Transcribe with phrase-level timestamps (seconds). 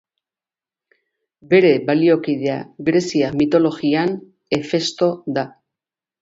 [1.51, 2.55] Bere baliokidea
[2.87, 4.17] greziar mitologian,
[4.59, 5.47] Hefesto da.